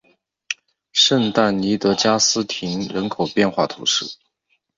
[0.91, 4.17] 圣但尼德加斯廷人口变化图示